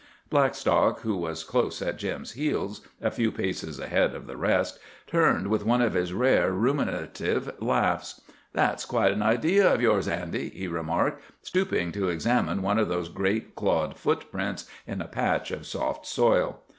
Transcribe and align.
Blackstock, 0.31 1.01
who 1.01 1.15
was 1.15 1.43
close 1.43 1.79
at 1.79 1.99
Jim's 1.99 2.31
heels, 2.31 2.81
a 3.03 3.11
few 3.11 3.31
paces 3.31 3.77
ahead 3.77 4.15
of 4.15 4.25
the 4.25 4.35
rest, 4.35 4.79
turned 5.05 5.45
with 5.45 5.63
one 5.63 5.79
of 5.79 5.93
his 5.93 6.11
rare, 6.11 6.51
ruminative 6.51 7.51
laughs. 7.61 8.19
"That's 8.51 8.83
quite 8.83 9.11
an 9.11 9.21
idea 9.21 9.71
of 9.71 9.79
yours, 9.79 10.07
Andy," 10.07 10.49
he 10.49 10.67
remarked, 10.67 11.21
stooping 11.43 11.91
to 11.91 12.09
examine 12.09 12.63
one 12.63 12.79
of 12.79 12.89
those 12.89 13.09
great 13.09 13.53
clawed 13.53 13.95
footprints 13.95 14.67
in 14.87 15.01
a 15.01 15.07
patch 15.07 15.51
of 15.51 15.67
soft 15.67 16.07
soil. 16.07 16.61